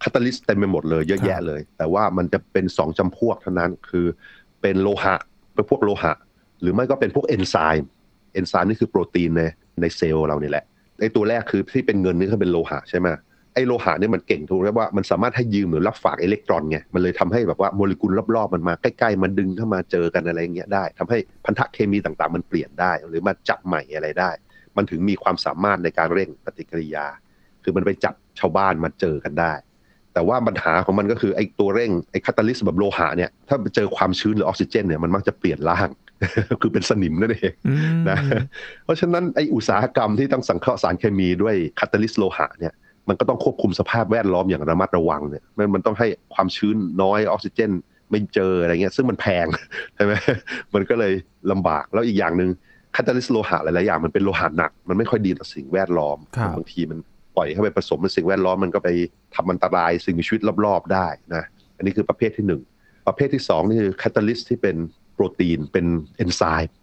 [0.03, 4.07] คาตาลิสเต็มไปหมดเลยเยอะแยะเลย แต่ว่ามันจะเป็นสองจำพวกเท่านั้นคือ
[4.63, 5.17] เป็นโลหะ
[5.55, 6.13] เป็นพวกโลหะ
[6.61, 7.91] หรือไม่ก็เป็นพวกเอนไซม์
[8.35, 9.43] เอนไซม์นี่คือโปรตีนใน
[9.81, 10.65] ในเซลล์เราเนี่แหละ
[11.01, 13.09] ไอตัวแรกคือที่เป็นเงินนี่คือเป็นโลหะใช่ไหม
[13.55, 24.31] ไอโลหะนี่มันเก่งถูกไหมว่ามันสามารถให้ยืมหรือรับฝากอิเล็กตรอนไงมันเลยทำให้แบบว่าโมเลกุลรอบๆมันมาใกล้ๆมันดึงเข้ามาเจอกันอะไรเงี้ยได้ทำให้พันธะเคมีต่างๆ มันเปลี่ยนได้ หรือมาจับใหม่อะไรได้
[24.77, 27.07] มันถึงมีความสามารถในการเร่งปฏิกิริยา
[27.63, 29.53] คือมันไปจับชาวบ้านมาเจอกันได้
[30.15, 35.89] แต่ว่าปัญหาของมันก็คือไอ้ตัวเร่งไอ้คาตาลิสแบบโลหะเนี่ยถ้าเจอความชื้นหรือออกซิเจนเนี่ยมันมักจะเปลี่ยนร่าง
[36.61, 37.53] คือเป็นสนิมนั่นเอง
[38.09, 38.19] นะ
[38.85, 42.73] เพราะฉะนั้นไอ้อุตสาหกรรมที่ต้องสังเคราะห์สารเคมีด้วยคาตาลิสโลหะเนี่ย
[43.09, 47.71] มันก็ต้องควบคุมสภาพแวดล้อมอย่างระมัดระวังเนี่ยมันมันต้องให้ความชื้นน้อยออกซิเจน
[48.11, 49.47] ไม่เจออะไรเงี้ย ซึ่งมันแพง
[49.95, 50.13] ใช่ไหม
[50.75, 51.13] มันก็เลย
[51.51, 52.51] ลำบากแล้วอีกอย่างหนึ่ง
[52.97, 56.19] คาตาลิสโลหะหลายๆอย่างมันเป็นโลหะหนัก มันไม่ค่อยดีต่อสิ่งแวดล้อม
[56.57, 56.99] บางทีมัน
[57.37, 58.89] ปล่อยเข้าไปผสมในสิ่งแวดล้อมมันก็ไป
[59.35, 61.45] ทำอันตรายสิ่งมีชีวิตรอบๆได้นะ
[61.77, 62.61] อันนี้คือประเภทที่หนึ่ง
[63.07, 64.77] ประเภทที่สองนี่คือคาตาลิสที่เป็น
[65.15, 66.75] โปรตีนเป็นเอนไซม์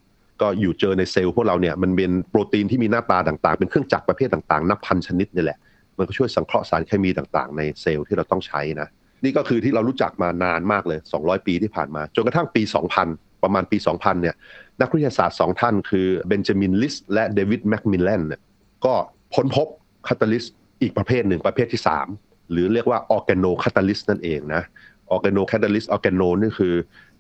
[0.41, 5.57] ก็อยู่เจอในเซลล์พวกเราเนี่ยมันเป็นโปรตีนที่มีหน้าตาต่างๆ เป็นเครื่องจักรประเภทต่างๆ นับพันชนิดนี่แหละ
[6.01, 8.88] มันก็ช่วยสังเคราะห์สารเคมีต่างๆ ในเซลล์ที่เราต้องใช้นะ
[9.24, 12.62] นี่ก็คือที่เรารู้จักมานานมากเลย 200 ปีที่ผ่านมา จนกระทั่งปี
[13.03, 14.36] 2000 ประมาณปี 2000 เนี่ย
[14.81, 18.41] นักวิทยาศาสตร์สองท่านคือเบนจามินลิสและเดวิดแมคมิลเลนเนี่ย
[18.86, 18.93] ก็
[19.36, 19.67] ค้นพบ
[20.07, 20.43] catalyst
[20.81, 21.81] อีกประเภทหนึ่งประเภทที่
[22.15, 24.63] 3 หรือเรียกว่า organocatalyst นั่นเองนะ
[25.12, 26.74] organocatalyst organo นี่คือ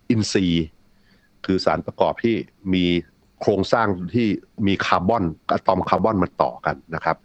[0.09, 0.65] อินทรีย์
[1.45, 2.35] คือสารประกอบที่
[2.73, 2.85] มี
[3.41, 4.27] โครงสร้างที่
[4.67, 7.17] มีคาร์บอนอะตอมคาร์บอนมาต่อกันนะครับ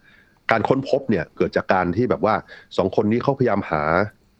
[0.51, 2.35] การค้นพบเนี่ยเกิดจากการที่แบบว่า
[2.77, 3.83] สองคนนี้เขาพยายามหา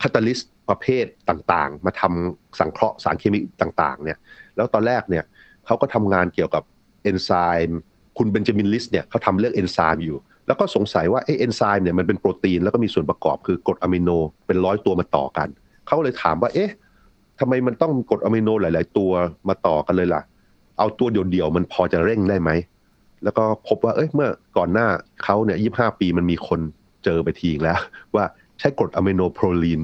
[0.03, 4.19] catalyst ประเภทต่างๆ มาทำสังเคราะห์สารเคมีต่างๆเนี่ย
[4.57, 5.25] แล้วตอนแรกเนี่ย
[5.67, 6.63] เขาก็ทำงานเกี่ยวกับ
[7.03, 7.31] เอนไซ
[7.69, 7.81] ม์
[8.19, 14.11] คุณเบนจามินลิสเนี่ยเขาทำเรื่องเอนไซม์อยู่ แล้วก็สงสัยว่าเอนไซม์เนี่ยมันเป็นโปรตีนแล้วก็มีส่วนประกอบคือกรดอะมิโน
[14.47, 15.49] เป็นร้อยตัวมาต่อกัน
[15.87, 16.71] เขาเลยถามว่าเอ๊ะ
[17.41, 19.11] ทำไมมันต้องกรดอะมิโนหลาย ๆ ตัว
[19.49, 20.23] มาต่อกันเลยล่ะ
[20.79, 22.51] เอาตัวเดียวๆมันพอจะเร่งได้ไหม
[23.25, 24.87] แล้วก็พบว่าเอ้ยเมื่อก่อนหน้า
[25.25, 26.61] เขาเนี่ยยี่ห้าปีมันมีคน
[27.05, 27.79] เจอไปทีแล้ว
[28.15, 28.25] ว่า
[28.59, 29.81] ใช้กรดอะมิโนโปรลีน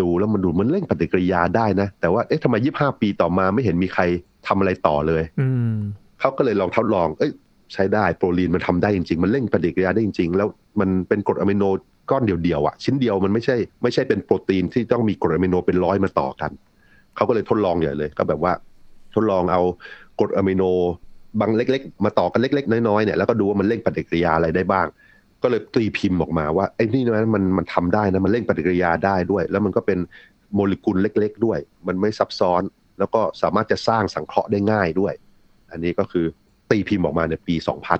[0.00, 4.02] ดูแล้วมันดูมันเร่งปฏิกิริยาได้นะ แต่ว่าเอ๊ะทำไมยี่ห้าปีต่อมาไม่เห็นมีใคร
[4.46, 5.74] ทำอะไรต่อเลยอืม
[6.20, 7.30] เขาก็เลยลองทดลอง เอ้ย
[7.72, 10.48] ใช้ได้โปรลีนมันทำได้จริงๆ มันเร่งปฏิกิริยาได้จริงๆ แล้ว
[10.80, 11.64] มันเป็นกรดอะมิโน
[12.10, 16.50] ก้อนเดียวๆอะ ชิ้นเดียวมันไม่ใช่ไม่ใช่เป็นโปรตีนที่ต้องมีกรดอะมิโนเป็นร้อยมาต่อกัน
[17.16, 18.52] เขาก็เลยทดลองใหญ่เลย ก็แบบว่า
[19.14, 19.62] ทดลองเอา
[20.18, 20.62] กรดอะมิโน
[21.40, 24.86] บางเล็ก ๆ มาต่อกันเล็ก ๆ น้อยๆเนี่ยแล้วก็ดูว่ามันเร่งปฏิกิริยาอะไรได้บ้าง
[25.42, 29.98] ก็เลยตีพิมพ์ออกมาว่าไอ้นี่นะมันมันทำได้นะมันเร่งปฏิกิริยาได้ด้วย แล้วมันก็เป็น
[30.54, 31.58] โมเลกุลเล็ก ๆ ด้วย
[31.88, 32.62] มันไม่ซับซ้อน
[32.98, 35.14] แล้วก็สามารถจะสร้างสังเคราะห์ได้ง่ายด้วย
[35.70, 36.26] อันนี้ก็คือ
[36.70, 37.54] ตีพิมพ์ออกมาในปี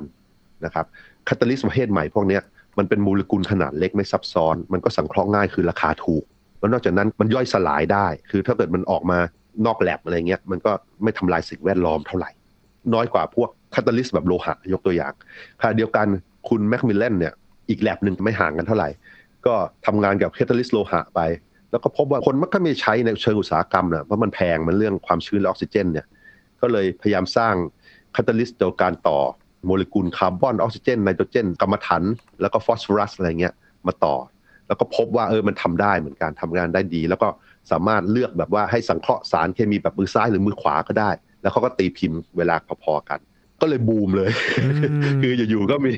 [0.08, 0.86] 2000 นะครับ
[1.28, 2.38] คาตาลิสประเภทใหม่พวกนี้
[2.78, 6.24] มันเป็นโมเลกุลขนาดเล็กไม่ซับซ้อน มันก็สังเคราะห์ง่ายคือราคาถูก
[6.58, 9.18] แล้วนอกจากนั้นมันย่อยสลายได้ คือถ้าเกิดมันออกมา
[9.66, 12.30] นอกแลบอะไรเงี้ยมันก็ไม่ทำลายสิ่งแวดล้อมเท่าไหร่
[12.94, 15.12] น้อยกว่าพวก catalyst แบบโลหะยกตัวอย่าง
[15.60, 16.06] ขณะเดียวกัน
[16.48, 17.34] คุณแมคมิลเลนเนี่ย
[17.68, 18.88] อีกแล็บหนึ่งไม่ห่างกันเท่าไหร่
[19.46, 19.54] ก็
[19.86, 21.20] ทำงานกับ catalyst โลหะไป
[21.70, 26.06] แล้วก็พบว่าคนมันก็ไม่ใช้ในเชิงอุตสาหกรรมนะเพราะมันแพงมันเรื่องความชื้นและออกซิเจนเนี่ย
[26.60, 27.54] ก็เลยพยายามสร้าง
[28.16, 29.18] catalyst โดยการต่อ
[29.66, 32.02] โมเลกุลคาร์บอนออกซิเจนไนโตรเจนกำมะถัน
[32.40, 33.54] แล้วก็ฟอสฟอรัสอะไรเงี้ย
[33.86, 34.16] มาต่อ
[34.66, 37.28] แล้วก็พบว่าเออมันทำได้เหมือนกันทำงานได้ดี แล้วก็
[37.70, 41.10] สามารถเลือกแบบว่าให้สังเคราะห์สารเคมีแบบมือซ้ายหรือมือขวาก็ได้
[41.42, 43.20] แล้วเขาก็ตีพิมพ์เวลาพอๆกัน
[43.60, 44.30] ก็เลยบูมเลย
[45.22, 45.92] คืออยู่ๆก็มี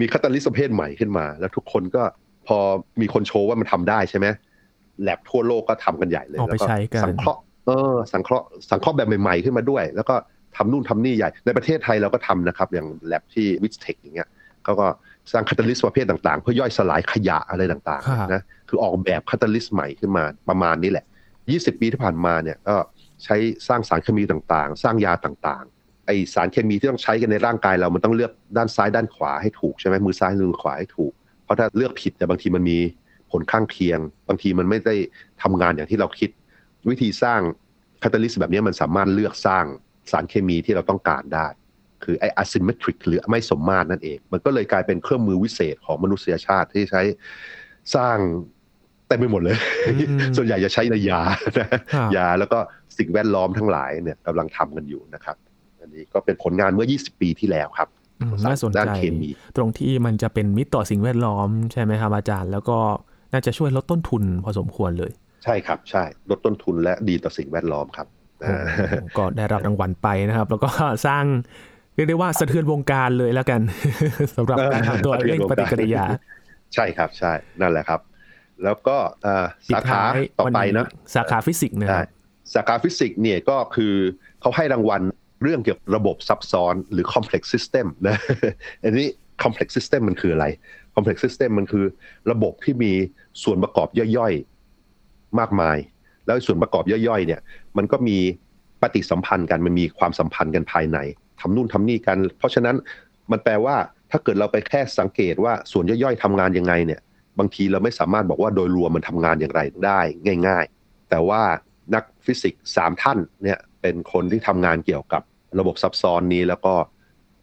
[0.00, 2.02] มี catalyst ประเภทใหม่ขึ้นมา แล้วทุกคนก็
[2.46, 2.58] พอ
[3.00, 4.26] มีคนโชว์ว่ามันทำได้ใช่ไหม
[5.02, 10.14] แล็บทั่วโลกก็ทำกันใหญ่เลยเอาไปแล้วก็ใช้กันสังเคราะห์เออสังเคราะห์สังเคราะห์แบบใหม่ๆขึ้นมาด้วย แล้วก็
[10.56, 14.28] ทำนู่นทำนี่ใหญ่ ในประเทศไทยเราก็ทำนะครับ อย่างแล็บที่ VISTEC อย่างเงี้ย
[14.64, 14.86] เขาก็
[15.32, 21.04] สร้าง catalyst ประเภทต่างๆ เพื่อย่อยสลายขยะอะไรต่างๆนะครับคือออกแบบ catalyst ใหม่ขึ้นมาประมาณนี้แหละ
[21.42, 22.74] 20 ปีที่ผ่านมาเนี่ยก็
[23.24, 23.36] ใช้
[23.68, 31.12] สร้างสารเคมีต่างๆ สร้างยาต่างๆไอสารเคมีที่ต้องใช้กันในร่างกายเรามันต้องเลือกด้านซ้ายด้านขวาให้ถูกใช่ไหมมือซ้ายมือขวาให้ถูก
[31.44, 32.78] เพราะถ้าเลือกผิดเนี่ยบางทีมันมี
[33.30, 34.94] ผลข้างเคียง บางทีมันไม่ได้
[35.42, 36.30] ทำงานอย่างที่เราคิด
[36.90, 37.40] วิธีสร้าง
[38.02, 39.64] คาตาลิสต์แบบนี้มันสามารถเลือกสร้าง
[40.10, 41.46] สารเคมีที่เราต้องการได้
[42.04, 47.02] คือไอ้ asymmetric หรือไม่สมมาตรนั่นเอง มันก็เลยกลายเป็นเครื่องมือวิเศษของมนุษยชาติที่ใช้
[47.94, 48.16] สร้าง
[49.10, 49.56] ต็มไปหมดเลย
[49.88, 51.20] อืมส่วนใหญ่จะใช้ในยา
[51.58, 52.58] นะครับยาแล้วก็
[52.98, 55.36] สิ่งแวดล้อมทั้งหลายเนี่ยกำลังทำกันอยู่นะครับ
[55.80, 57.88] อันนี้ก็เป็นผลงานเมื่อ 20 ปีที่แล้วครับ
[58.20, 62.78] อืมน่าสนด้านใจเคมีตรงที่มันจะเป็นมิตรต่อสิ่งแวดล้อมใช่ไหมครับอาจารย์ แล้วก็
[63.32, 65.12] น่าจะช่วยลดต้นทุนพอสมควรเลย
[65.44, 68.06] ใช่ครับ ใช่ลดต้นทุนและดีต่อสิ่งแวดล้อมครับ
[68.40, 68.52] โอ้
[69.18, 70.70] ก็ได้รับรางวัลไปนะครับ แล้วก็
[71.06, 71.24] สร้าง
[71.94, 73.60] เรียกได้ว่าสะเทือนวงการเลยแล้วกัน
[74.36, 76.04] สำหรับการทำตัวเร่งปฏิกิริยา สะเทือนวงการ
[76.74, 78.00] ใช่ครับ ใช่นั่นแหละครับ
[78.64, 82.08] แล้วก็เอ่อปิดสาขาท้ายต่อไปวันะสาขาฟิสิกส์นะคใช่รับ
[82.54, 83.94] สาขาฟิสิกส์เนี่ยก็คือ
[84.40, 85.02] เขาให้รางวัล
[85.42, 88.16] เรื่องเกี่ยวกับระบบซับซ้อนหรือ complex system นะ
[88.82, 89.08] อันนี้
[89.42, 90.46] complex system มันคืออะไร
[90.94, 91.84] complex system มันคือ
[92.30, 92.92] ระบบที่มี
[93.42, 95.78] ส่วนประกอบย่อยๆ มากมาย
[96.26, 97.40] แล้วส่วนประกอบย่อยๆ เนี่ย
[97.76, 98.18] มันก็มี
[98.82, 100.98] ปฏิสัมพันธ์กัน มันมีความสัมพันธ์กันภายใน
[101.40, 102.76] ทำนู่นทำนี่กัน เพราะฉะนั้น
[103.30, 103.76] มันแปลว่า
[104.10, 107.00] ถ้าเกิดเราไปแค่สังเกตว่าส่วนย่อยๆทำงานยังไงเนี่ย
[107.38, 110.00] บางทีเราไม่สามารถบอกว่าโดยรวมมันทำงานอย่างไรได้
[110.46, 111.42] ง่าย ๆ แต่ว่า
[111.94, 115.22] นักฟิสิกส์สามท่านเนี่ยเป็นคนที่ทำงานเกี่ยวกับ
[115.58, 116.74] ระบบซับซ้อนนี้แล้วก็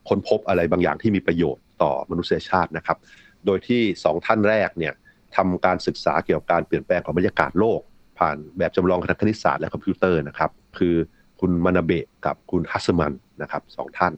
[0.10, 2.98] ค้นพบอะไรบางอย่างที่มีประโยชน์ต่อมนุษยชาตินะครับ
[3.46, 4.94] โดยที่สองท่านแรกเนี่ย
[5.36, 7.80] ทำการศึกษาเกี่ยวกับการเปลี่ยนแปลงของบรรยากาศโลก
[8.20, 10.96] ผ่านแบบจำลองทางคณิตศาสตร์และคอมพิวเตอร์นะครับ คือ
[11.40, 14.14] คุณมานาเบะกับคุณฮัสมันนะครับสองท่าน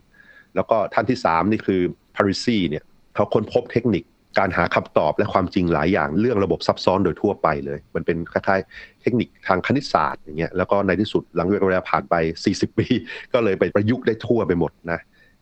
[0.54, 1.80] แล้วก็ท่านที่สามนี่คือ
[2.14, 4.04] พาริซีเนี่ยเขาค้นพบเทคนิค
[4.38, 12.14] การหาคำตอบและความจริงหลายอย่างเรื่องระบบซับซ้อนโดยทั่วไปเลย มันเป็นคล้ายๆเทคนิคทางคณิตศาสตร์อย่างเงี้ยแล้วก็ในที่สุดหลังเวลาผ่านไป
[12.50, 12.86] 40 ปี
[13.32, 15.00] ก็เลยไปประยุกต์ได้ทั่วไปหมดนะ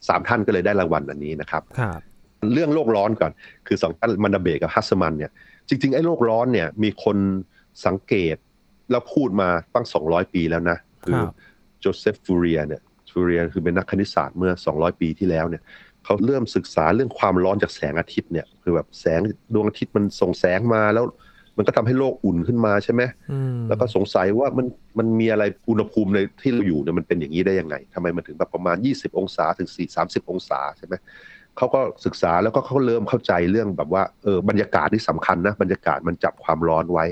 [0.09, 2.01] สามท่านก็เลยได้รางวัลอันนี้นะครับครับ
[2.55, 3.33] เรื่องโลกร้อนก่อน
[3.66, 5.33] คือสองท่านมันดาเบกกับฮัสมันเนี่ย
[5.68, 7.16] จริงๆไอ้โลกร้อนเนี่ยมีคน
[7.87, 8.37] สังเกต
[8.90, 11.33] แล้วพูดมาตั้ง 200 ปีแล้วนะ คืคอรับ
[11.81, 15.62] โจเซฟฟูเรียเนี่ยฟูเรียคือเป็นนักคณิตศาสตร์เมื่อ 200 ปีที่แล้วเนี่ย
[16.04, 19.20] เขาเริ่มศึกษาเรื่องความร้อนจากแสงอาทิตย์เนี่ย คือแบบแสง
[19.54, 21.04] ดวงอาทิตย์มันส่งแสงมาแล้ว
[21.56, 24.66] มันก็ทำให้โลกอุ่นขึ้นมาใช่ไหมอืมแล้วก็สงสัยว่ามัน
[24.98, 30.94] มันมีอะไรอุณหภูมิในที่เราอยู่เนี่ยมันเป็นอย่างนี้ได้ยังไงทำไมมันถึงแบบประมาณ 20 องศาถึง 4 30 องศาใช่ไหม
[31.56, 37.04] เขาก็ศึกษาแล้วก็เขาเริ่มเข้าใจเรื่องแบบว่าเออบรรยากาศที่สำคัญนะบรรยากาศมันจับความร้อนไว้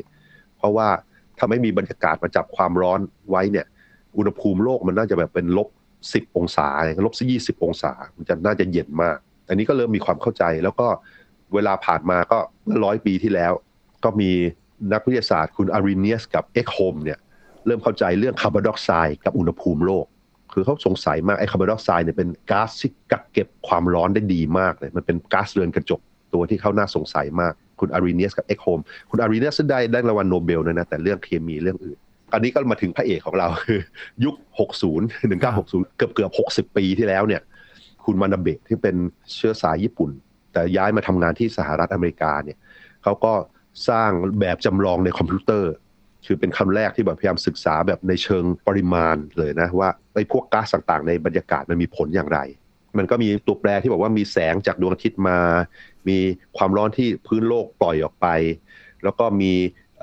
[0.57, 0.89] เพราะว่า
[1.39, 3.67] ถ้าไม่มีบรรยากาศมาจับความร้อนไว้เนี่ย
[4.17, 5.69] อุณหภูมิโลกมันน่าจะแบบเป็นลบ
[6.15, 6.69] 10องศา
[7.05, 10.87] ลบซะ20องศา มันจะน่าจะเย็นมาก อันนี้ก็เริ่มมีความเข้าใจ แล้วก็
[11.55, 12.39] เวลาผ่านมาก็
[12.85, 13.53] ร้อยปีที่แล้ว
[14.05, 14.31] ก็มี
[14.93, 17.19] นักวิทยาศาสตร์คุณอาริเนียสกับเอ็กโฮมเนี่ย
[17.67, 20.07] เริ่มเข้าใจเรื่องคาร์บอนไดออกไซด์กับอุณหภูมิโลก
[20.53, 26.01] คือเขาสงสัยมากไอ้คาร์บอนไดออกไซด์เนี่ยเป็นก๊าซที่กักเก็บความร้อนได้ดีมากเลยมันเป็นก๊าซเรือนกระจก
[26.35, 31.99] ตัวที่เขาน่าสงสัยมากคุณอาริเนียสกับเอ็กโฮมคุณอาริเนียสได้ได้รางวัลโนเบลนะนะแต่เรื่องเคมีเรื่องอื่น
[32.33, 33.81] อันนี้ก็มาถึงพระเอกของเราคือ
[34.25, 35.01] ยุค 60
[35.43, 37.43] 1960 เกือบเกือบ60 ปีที่แล้วเนี่ย
[38.05, 38.97] คุณมานาเบะที่เป็น
[39.35, 40.11] เชื้อสายญี่ปุ่น
[40.53, 42.59] แต่ย้ายมาทำงานที่สหรัฐอเมริกาเนี่ย
[43.03, 43.33] เขาก็
[43.89, 44.11] สร้าง
[44.41, 45.73] แบบจำลองในคอมพิวเตอร์
[46.27, 52.39] คือเป็นคนแรกที่แบบพยายามศึกษาแบบในเชิงปริมาณเลยนะ ว่าไอ้พวกก๊าซต่างๆ ในบรรยากาศมันมีผลอย่างไร
[52.99, 55.39] มันก็มีตัวแปรที่บอกว่ามีแสงจากดวงอาทิตย์มา
[56.09, 56.19] มี
[56.57, 58.27] ความร้อนที่พื้นโลกปล่อยออกไป
[59.03, 59.53] แล้วก็มี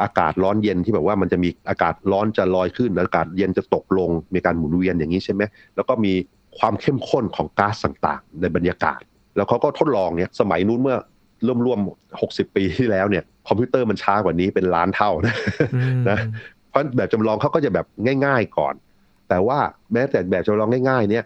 [0.01, 5.41] อากาศร้อนเย็นที่แบบว่ามันจะมีอากาศร้อนจะลอยขึ้น อากาศเย็นจะตกลง มีการหมุนเวียนอย่างนี้ใช่ไหม
[5.75, 6.13] แล้วก็มี
[6.57, 9.01] ความเข้มข้นของก๊าซต่างๆ ในบรรยากาศ
[9.35, 10.97] แล้วเขาก็ทดลองเนี่ยสมัยนู้นเมื่อ
[11.47, 15.35] ร่วมร่วมๆ60ปีที่แล้วเนี่ยคอมพิวเตอร์มันช้ากว่านี้เป็นล้านเท่านะ
[15.75, 16.17] อืมนะ
[16.69, 17.85] เพราะแบบจำลองเขาก็จะแบบ
[18.25, 18.73] ง่าย ๆก่อน
[19.29, 19.59] แต่ว่า
[19.93, 21.25] แม้แต่แบบจำลองง่าย ๆ เนี่ย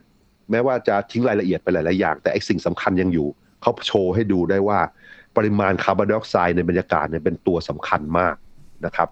[0.52, 3.28] แม้ว่าจะทิ้งรายละเอียดไปหลายๆอย่าง แต่ไอ้สิ่งสำคัญยังอยู่
[3.62, 4.80] เขาโชว์ให้ดูได้ว่า
[5.38, 8.36] ปริมาณคาร์บอนไดออกไซด์ในบรรยากาศเนี่ยเป็นตัวสำคัญมาก
[8.86, 9.10] นะครับ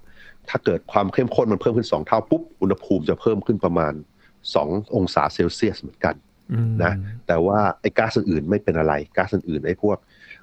[0.49, 3.93] ถ้าเกิดความเข้มข้นมันเพิ่มขึ้น 2 เท่าปุ๊บ อุณหภูมิจะเพิ่มขึ้นประมาณ
[4.43, 6.15] 2 องศาเซลเซียสเหมือนกัน
[6.51, 6.93] อืมนะ
[7.27, 9.97] แต่ว่าไอ้ก๊าซอื่นๆไม่เป็นอะไร ก๊าซอื่นๆไอ้พวก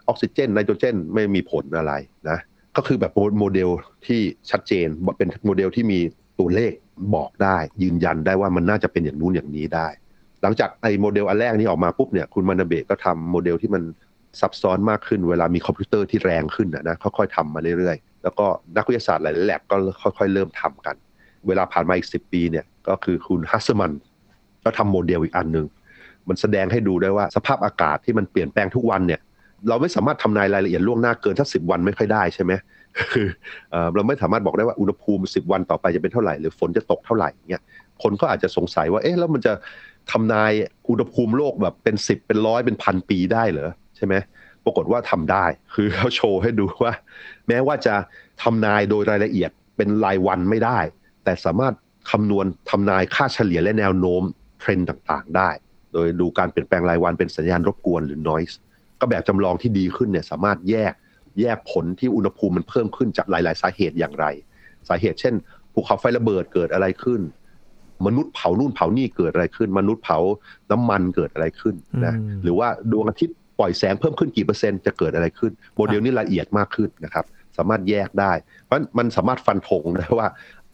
[0.09, 1.93] ออกซิเจนไนโตรเจนไม่มีผลอะไร
[2.31, 2.39] นะ
[2.77, 3.71] ก็คือแบบโมเดล
[4.07, 4.87] ที่ชัดเจน
[5.19, 6.01] เป็นโมเดลที่มี
[6.39, 6.73] ตัวเลข
[7.15, 9.89] บอกได้ ยืนยันได้ว่ามันน่าจะเป็นอย่างนู้นอย่างนี้ได้
[10.43, 13.83] หลังจากไอ้โมเดลอันแรกนี้ออกมาปุ๊บเนี่ย คุณมานาเบะก็ทำโมเดลที่มัน
[14.41, 19.77] ซับซ้อนมากขึ้นเวลามีคอมพิวเตอร์ที่แรงขึ้นนะนะค่อยๆทำมาเรื่อยๆ แล้วก็นักวิทยาศาสตร์หลายๆแล็บก็
[20.19, 20.97] ค่อยๆ เริ่มทำกัน
[21.47, 23.93] เวลาผ่านมาอีกสิบปีเนี่ยก็คือคุณฮัสเซลมันน์
[24.65, 25.67] ก็ทำโมเดลอีกอันหนึ่ง
[26.29, 29.21] มันแสดงให้ดูได้ว่าสภาพอากาศที่มันเปลี่ยนแปลงทุกวันเนี่ย
[29.69, 32.53] เราไม่สามารถทำนายรายละเอียดล่วงหน้าเกินถ้าสิบวันไม่ค่อยได้ใช่ไหม
[33.13, 33.27] คือ
[33.95, 37.63] เราไม่สามารถบอกได้ว่าอุณหภูมิสิบวันต่อไปจะเป็นเท่าไหร่หรือฝนจะตกเท่าไหร่เงี้ย
[38.03, 39.53] คนก็อาจจะสงสัยว่าเอ๊ะแล้วมันจะ
[40.11, 40.53] ทำนาย
[40.89, 44.15] อุณหภูมิโลกแบบเป็นสิบเป็นร้อยเป็นพันปีได้เหรอใช่ไหม
[44.65, 45.45] ปรากฏว่าทำได้
[45.75, 46.93] คือเขาโชว์ให้ดูว่า
[47.49, 47.95] แม้ว่าจะ
[48.43, 50.79] ทำนายโดยรายละเอียดเป็นรายวันไม่ได้
[51.25, 51.75] แต่สามารถ
[52.11, 54.23] คำนวณทำนายค่าเฉลี่ยและแนวโน้ม
[54.61, 55.51] เทรนด์ต่างๆ ได้
[55.93, 58.55] โดยดูการเปลี่ยนแปลงรายวันเป็นสัญญาณรบกวนหรือ noise
[59.01, 60.93] ก็แบบจำลองที่ดีขึ้นเนี่ยสามารถแยก
[61.41, 64.27] แยกผลที่อุณหภูมิมันเพิ่มขึ้นจากหลาย ๆ สาเหตุอย่างไร
[64.89, 65.35] สาเหตุเช่น
[65.73, 67.21] ภูเขาไฟระเบิดเกิดอะไรขึ้น
[68.07, 70.19] มนุษย์เผานู่นเผานี่เกิดอะไรขึ้น มนุษย์เผา
[70.71, 77.25] น้ำมันเกิดอะไรขึ้นนะอืมหรือว่าดวงอาทิตย์ ปล่อยแสงเพิ่มขึ้นกี่เปอร์เซ็นต์จะเกิดอะไรขึ้น โมเดลนี้ละเอียดมากขึ้นนะครับ
[77.57, 78.33] สามารถแยกได้
[78.65, 80.29] เพราะมันสามารถฟันธงได้ว่า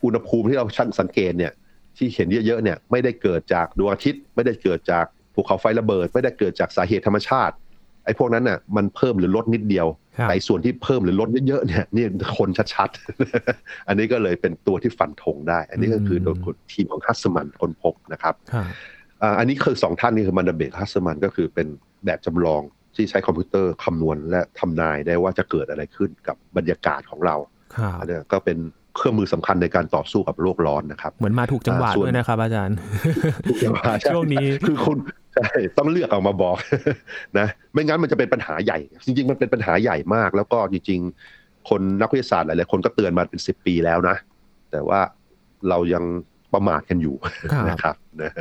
[0.05, 1.53] อุณหภูมิที่เราชั่งสังเกตเนี่ย
[1.97, 7.55] ที่เห็นเยอะๆเนี่ยไม่ได้เกิดจากดวงอาทิตย์ ไม่ได้เกิดจากภูเขาไฟระเบิด ไม่ได้เกิดจากสาเหตุธรรมชาติ
[8.05, 9.87] ไอ้พวกนั้นน่ะมันเพิ่มหรือลดนิดเดียว
[10.19, 12.05] ครับแต่ส่วนที่เพิ่มหรือลดเยอะๆเนี่ยนี่
[12.39, 16.37] คนชัดๆ อันนี้ก็เลยเป็นตัวที่ฟันธงได้ อันนี้ก็คือโดย
[16.73, 18.67] ทีมของฮัสมันคนพบนะครับครับ
[19.23, 21.67] อ่าอันนี้คือสองท่านนี่คือมันดาเบกฮัสมันก็คือเป็น
[22.05, 22.63] แบบจำลอง
[22.97, 27.37] ที่ใช้คอมพิวเตอร์คำนวณและทำนายได้ว่าจะเกิดอะไรขึ้นกับบรรยากาศของเรา
[27.77, 28.59] ครับอันเนี้ยก็เป็น
[28.97, 32.77] เครื่องมือสำคัญในการต่อสู้กับโลกร้อนนะครับ เหมือนมาถูกจังหวะอ่าส่วนด้วยนะครับ อาจารย์
[34.13, 34.99] ช่วงนี้คือคุณ
[35.35, 36.57] ใช่ต้องเลือกเอามาบอก
[37.39, 41.01] นะไม่งั้นมันจะเป็นปัญหาใหญ่ จริง ๆ มันเป็นปัญหาใหญ่มาก แล้วก็จริง
[41.35, 44.17] ๆ คนนักวิทยาศาสตร์หลายๆคนก็เตือนมาเป็นสิบปีแล้วนะ
[44.71, 45.01] แต่ว่า
[45.69, 46.05] เรายัง
[46.55, 47.17] ประมาทกันอยู่
[47.53, 48.33] ครับนะครับนะ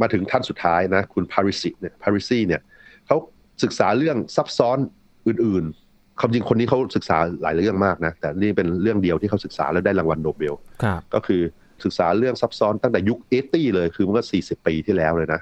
[0.00, 2.60] มาถึงท่านสุดท้ายนะคุณพาริสิเนี่ยพาริซีเนี่ย
[3.06, 3.16] เขา
[3.62, 4.78] ศึกษาเรื่องซับซ้อน
[5.26, 11.42] อื่นๆความจริงคนนี้เขาศึกษาหลายเรื่องมากนะแต่นี่เป็นเรื่องเดียวที่เขาศึกษาแล้วได้รางวัลโนเบลครับก็คือ
[11.84, 15.40] ศึกษาเรื่องซับซ้อนตั้งแต่ยุค eighty เลยคือมันก็40 ปีที่แล้วเลยนะ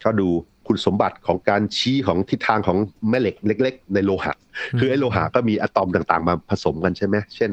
[0.00, 0.28] เขาดู
[0.66, 2.78] คุณสมบัติของการชี้ของทิศทางของ
[3.10, 4.34] แม่เหล็กเล็ก ๆ ในโลหะ
[4.78, 7.50] คือไอ้โลหะก็มีอะตอมต่างๆ มาผสมกันใช่ไหมเช่น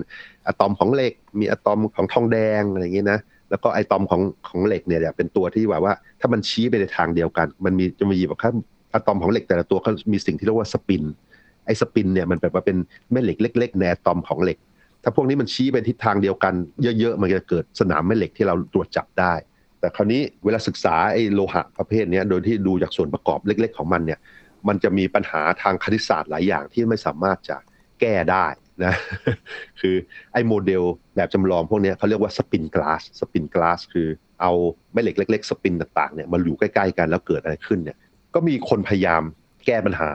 [0.47, 8.51] อะตอมของเหล็ก มีอะตอมของทองแดงอะไรอย่างเงี้ยนะ แล้วก็ไอ้อะตอมของของเหล็กเนี่ยเป็นตัวที่ว่าว่า ถ้ามันชี้ไปในทางเดียวกัน มันมีจะมีแบบว่า
[8.93, 11.03] อะตอมของเหล็กแต่ละตัวเขามีสิ่งที่เรียกว่า spin
[11.65, 12.77] ไอ้ spin เนี่ยมันแบบว่าเป็น
[13.11, 14.57] แม่เหล็กเล็กๆในอะตอมของเหล็ก
[15.03, 16.53] ถ้าพวกนี้มันชี้ไปทิศทางเดียวกัน
[16.99, 19.33] เยอะๆมันจะเกิดสนามแม่เหล็กที่เราตรวจจับได้
[19.79, 24.19] แต่คราวนี้เวลาศึกษาไอ้โลหะประเภทนี้โดยที่ดูจากส่วนประกอบเล็ก ๆ ของมันเนี่ย
[24.67, 27.57] มันจะมีปัญหาทางคณิตศาสตร์หลายอย่างที่ไม่สามารถจะ
[27.99, 28.47] แก้ได้
[28.83, 28.93] นะ
[29.81, 29.95] คือ
[30.33, 30.83] ไอ้โมเดล
[31.15, 34.07] แบบจำลองพวกนี้เขาเรียกว่า spin glass spin glass คือ
[34.41, 34.51] เอา
[34.93, 37.97] แม่เหล็กเล็กๆสปินต่างๆเนี่ยมาอยู่ใกล้ๆกันแล้วเกิดอะไรขึ้นเนี่ย
[38.33, 39.21] ก็มีคนพยายาม
[39.65, 40.09] แก้ปัญหา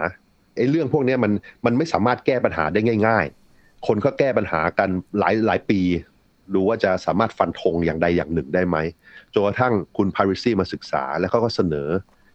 [0.56, 1.32] ไอ้เรื่องพวกนี้มัน
[1.66, 5.80] มันไม่สามารถแก้ปัญหาได้ง่าย ๆ คนก็แก้ปัญหากันหลายหลายปี
[6.54, 8.76] ดูว่าจะสามารถฟันธงอย่างใดอย่างหนึ่งได้ไหม
[9.32, 11.88] จนกระทั่งคุณพาริซีมาศึกษาแล้วเขาก็เสนอ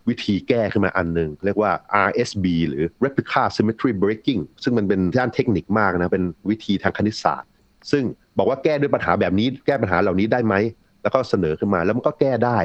[0.10, 1.72] วิธีแก้ขึ้นมาอันหนึ่งเรียกว่า
[2.08, 7.50] RSB หรือ Replica Symmetry Breaking ซึ่งมันเป็นด้านเทคนิคมากนะ เป็นวิธีทางคณิตศาสตร์
[7.92, 8.04] ซึ่ง
[8.38, 10.56] บอกว่าแก้ด้วยปัญหาแบบนี้ แก้ปัญหาเหล่านี้ได้ไหม
[11.02, 12.60] แล้วก็เสนอขึ้นมาแล้วมันก็แก้ได้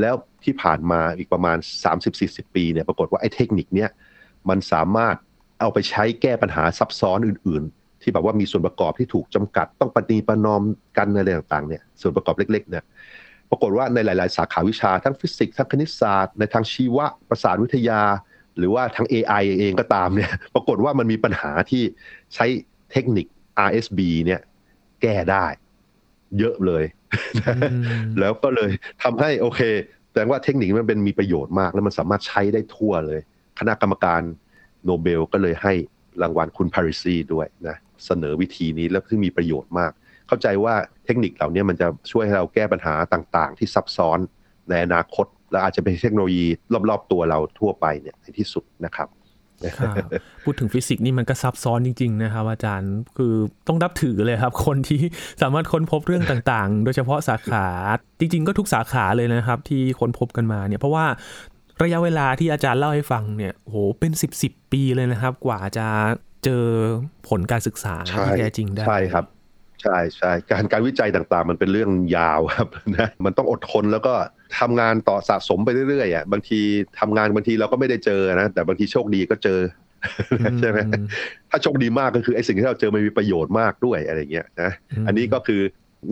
[0.00, 0.14] แล้ว
[0.44, 1.56] ที่ผ่านมาอีกประมาณ
[2.06, 3.90] 30-40 ปีเนี่ยปรากฏว่าไอ้เทคนิคเนี้ย
[4.48, 5.16] มันสามารถ
[5.60, 10.62] เอาไปใช้แก้ปัญหาซับซ้อนอื่นๆ ที่แบบว่ามีส่วนประกอบที่ถูกจำกัดต้องปฏิปนอม
[10.98, 12.84] กันอะไรต่างๆเนี่ยส่วนประกอบเล็กๆเนี่ย
[13.50, 18.02] ปรากฏว่าในหลาย ๆ สาขาวิชาทั้งฟิสิกส์ทั้งคณิตศาสตร์ ในทางชีวะประสาทวิทยา
[18.58, 21.82] หรือว่าทั้ง AI เองก็ตามเนี่ยปรากฏว่ามันมีปัญหาที่
[22.34, 22.46] ใช้
[22.92, 23.26] เทคนิค
[23.68, 24.40] RSB เนี่ย
[25.02, 25.46] แก้ได้
[26.38, 26.84] เยอะเลย
[28.20, 28.70] แล้วก็เลย
[29.02, 29.60] ทำให้โอเค
[30.12, 33.20] แต่ว่าเทคนิคมันเป็นมีประโยชน์มาก แล้วมันสามารถใช้ได้ทั่วเลย
[33.58, 34.22] คณะกรรมการ
[34.84, 35.72] โนเบลก็เลยให้
[36.22, 39.92] รางวัลคุณพาริซีด้วยนะเสนอวิธีนี้แล้วซึ่งมีประโยชน์มาก
[40.28, 44.18] เข้าใจว่าเทคนิคเหล่านี้มันจะช่วยให้เราแก้ปัญหาต่างๆ ที่ซับซ้อน
[44.68, 46.46] ในอนาคต และอาจจะเป็นเทคโนโลยี
[46.88, 49.08] รอบๆตัวเราทั่วไปเนี่ยในที่สุดนะครับ
[50.44, 53.34] พูดถึงฟิสิกส์นี่มันก็ซับซ้อนจริงๆนะครับอาจารย์คือ
[53.68, 55.00] ต้องนับถือเลยครับ คนที่
[55.42, 57.66] สามารถค้นพบเรื่องต่างๆ โดยเฉพาะสาขา
[58.18, 61.06] จริง ๆ ก็ทุกสาขาเลยนะครับ ที่ค้นพบกันมาเนี่ยเพราะว่า
[61.82, 65.86] ระยะเวลาที่อาจารย์เล่าให้ฟังเนี่ยโหเป็นสิบสิบปีเลยนะครับ กว่าจะ
[66.44, 66.64] เจอ
[67.28, 69.24] ผลการศึกษาที่แท้จริงได้ใช่ครับ
[69.82, 74.14] ใช่ใช่การการวิจัยต่างๆ มันเป็นเรื่องยาวครับนะมันต้องอดทนแล้วก็
[74.58, 76.60] ทำงานต่อสะสมไปเรื่อยๆอะบางที
[77.00, 79.60] ทำงานบางทีเราก็ไม่ได้เจอนะ แต่บางทีโชคดีก็เจอ
[80.60, 80.78] ใช่ไหม
[81.50, 84.70] ถ้าโชคดีมากก็คือไอ้สิ่งที่เราเจอมันมีประโยชน์มากด้วยอะไรเงี้ยนะ
[85.06, 85.60] อันนี้ก็คือ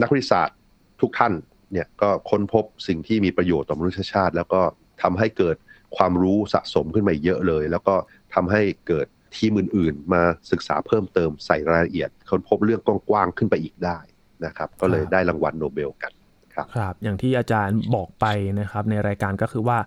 [0.03, 0.57] นักวิทยาศาสตร์
[1.01, 1.33] ทุกท่าน
[1.73, 4.61] เนี่ยก็ค้นพบสิ่งที่มีประโยชน์ต่อมนุษยชาติ แล้วก็
[5.03, 5.57] ทำให้เกิด
[5.97, 7.95] ความรู้สะสมขึ้นมาเยอะเลย แล้วก็
[8.35, 13.99] ทำให้เกิด ทีมอื่นๆ มาศึกษาเพิ่มเติมใส่รายละเอียดค้นพบเรื่องกว้างๆขึ้นไปอีกได้
[14.45, 16.13] นะครับ ก็เลยได้รางวัลโนเบลกัน
[16.55, 18.27] ครับครับ อย่างที่อาจารย์บอกไป
[18.61, 19.79] นะครับ ในรายการก็คือว่า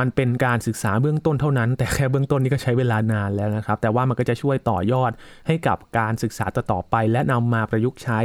[0.00, 5.12] มันเป็นการศึกษาเบื้องต้นเท่านั้น แต่แค่เบื้องต้นนี่ก็ใช้เวลานานแล้วนะครับ แต่ว่ามันก็จะช่วยต่อยอด
[5.46, 8.20] ให้กับการศึกษาต่อไป และนำมาประยุกต์ใช้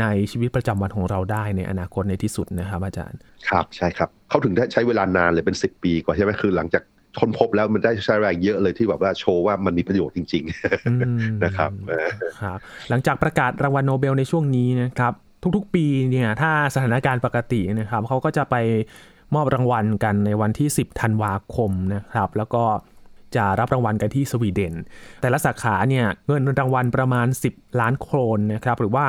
[0.00, 6.82] ในชีวิตประจำวันของเราได้ในอนาคตในที่สุดนะครับ อาจารย์ ครับใช่ครับ เขาถึงได้ใช้เวลานานเลยเป็น 10 ปีกว่าใช่ไหมคือหลังจาก
[7.20, 10.44] ค้นพบแล้วมันได้ใช้แรงเยอะเลยที่แบบว่าโชว์ว่ามันมีประโยชน์จริง
[10.92, 11.70] ๆนะครับ
[12.42, 15.12] ครับ หลังจากประกาศรางวัลโนเบลในช่วงนี้นะครับ
[15.56, 18.56] ทุกๆ ปีเนี่ยถ้าสถานการณ์ปกตินะครับเขาก็จะไป
[19.34, 22.64] มอบรางวัลกันในวันที่ 10ธันวาคมนะครับ แล้วก็
[23.36, 24.74] จะรับรางวัลกันที่สวีเดน
[25.20, 29.06] แต่ละสาขาเนี่ยเงินรางวัลประมาณ 10 ล้านโครนนะครับหรือว่า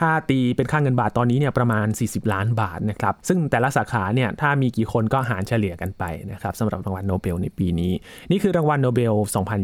[0.00, 7.92] ถ้าตีเป็นค่าเงินบาทตอนนี้เนี่ยประมาณ 40 ล้านบาทนะครับซึ่งแต่ละสาขาเนี่ยถ้ามีกี่คนก็หารเฉลี่ยกันไปนะครับสำหรับรางวัลโนเบลในปีนี้
[8.30, 9.14] นี่คือรางวัลโนเบล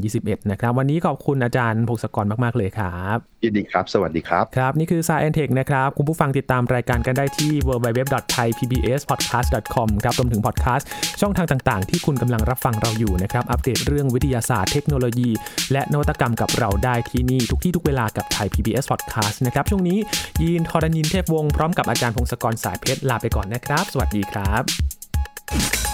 [0.01, 10.88] 2021 นะครับ วันนี้ขอบคุณอาจารย์พงศกรมาก ๆ เลยครับยินดีครับ สวัสดีครับ ครับ นี่คือ s ายแอนเทคนะครับ คุณผู้ฟังติดตามรายการกันได้ที่ www.thaipbspodcast.com ครับรวมถึงพอดแคสต์
[11.21, 15.31] ช่องทางต่างๆ ที่คุณกำลังรับฟังเราอยู่นะครับ อัปเดตเรื่องวิทยาศาสตร์เทคโนโลยี
[15.73, 19.99] และนวัตกรรมกับเราได้ที่นี่ทุกที่ทุกเวลากับไทย PBS Podcast นะครับช่วงนี้
[20.42, 25.89] ยีนทรณินเทพวงศ์พร้อมกับอาจารย์พงศกรสายเพชรลาไปก่อนนะครับ สวัสดีครับ